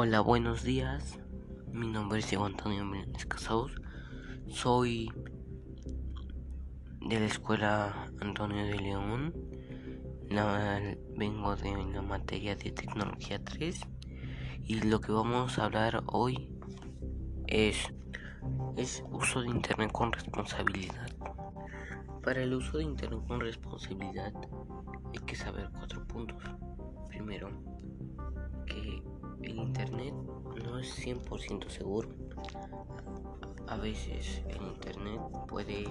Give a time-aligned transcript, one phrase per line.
[0.00, 1.18] Hola, buenos días.
[1.72, 3.72] Mi nombre es Diego Antonio Meléndez Casaus.
[4.46, 5.10] Soy
[7.00, 9.34] de la escuela Antonio de León.
[11.16, 13.80] vengo de la materia de tecnología 3.
[14.66, 16.48] Y lo que vamos a hablar hoy
[17.48, 17.92] es,
[18.76, 21.08] es uso de Internet con responsabilidad.
[22.22, 24.32] Para el uso de Internet con responsabilidad
[25.12, 26.40] hay que saber cuatro puntos.
[27.08, 27.50] Primero,
[30.78, 32.08] es 100% seguro.
[33.66, 35.84] A veces el Internet puede...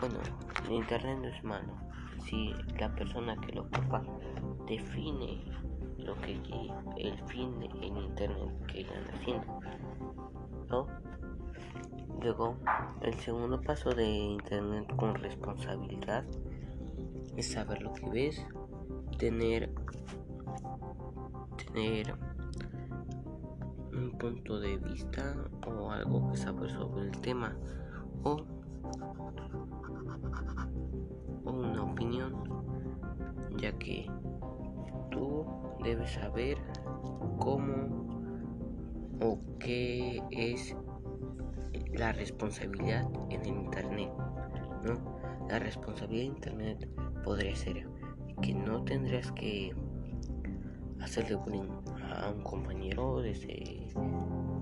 [0.00, 0.18] Bueno,
[0.66, 1.72] el Internet no es malo.
[2.24, 4.02] Si la persona que lo ocupa
[4.66, 5.44] define
[5.98, 6.40] lo que
[6.96, 9.60] el fin del Internet que están haciendo.
[10.68, 10.86] ¿no?
[12.20, 12.56] Luego,
[13.02, 16.24] el segundo paso de Internet con responsabilidad
[17.36, 18.46] es saber lo que ves,
[19.18, 19.70] tener
[21.56, 22.14] tener
[24.16, 25.34] un punto de vista
[25.66, 27.54] o algo que saber sobre el tema
[28.22, 28.42] o,
[31.44, 32.34] una opinión
[33.58, 34.10] ya que
[35.10, 35.44] tú
[35.84, 36.56] debes saber
[37.38, 38.06] cómo
[39.20, 40.74] o qué es
[41.92, 44.10] la responsabilidad en el internet
[44.82, 44.94] no
[45.48, 46.88] la responsabilidad en internet
[47.22, 47.86] podría ser
[48.40, 49.74] que no tendrías que
[51.00, 51.68] hacerle bullying
[52.30, 53.92] un compañero desde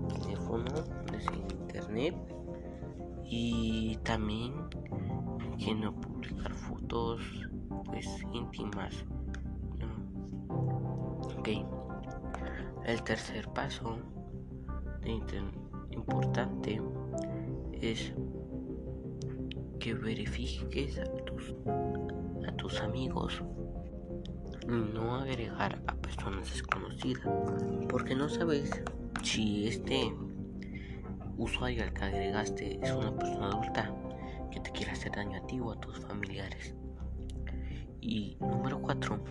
[0.08, 0.70] teléfono,
[1.10, 2.14] desde internet
[3.24, 4.52] y también
[5.58, 7.20] que no publicar fotos
[7.86, 9.04] pues íntimas.
[11.38, 11.48] Ok.
[12.86, 13.98] El tercer paso
[15.90, 16.80] importante
[17.72, 18.12] es
[19.78, 21.54] que verifiques a tus,
[22.46, 23.42] a tus amigos
[24.66, 27.28] no agregar a personas desconocidas
[27.88, 28.70] porque no sabes
[29.22, 30.12] si este
[31.36, 33.94] usuario al que agregaste es una persona adulta
[34.50, 36.74] que te quiera hacer daño a ti o a tus familiares.
[38.00, 39.24] Y número 4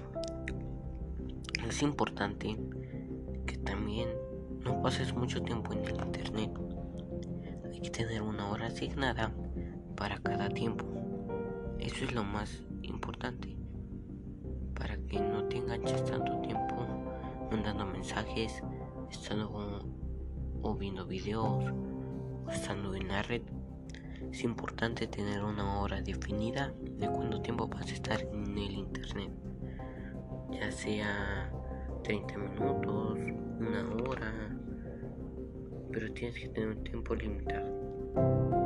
[1.68, 2.58] es importante
[3.46, 4.10] que también
[4.64, 6.52] no pases mucho tiempo en el internet.
[7.72, 9.32] Hay que tener una hora asignada
[9.96, 10.86] para cada tiempo.
[11.80, 13.63] Eso es lo más importante
[15.80, 16.86] tanto tiempo
[17.52, 18.64] mandando mensajes,
[19.10, 19.82] estando
[20.62, 21.66] o viendo videos
[22.46, 23.42] o estando en la red.
[24.32, 29.32] Es importante tener una hora definida de cuánto tiempo vas a estar en el internet,
[30.52, 31.52] ya sea
[32.04, 33.20] 30 minutos,
[33.60, 34.58] una hora,
[35.92, 38.63] pero tienes que tener un tiempo limitado.